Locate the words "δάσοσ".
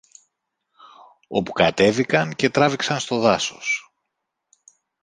3.19-3.93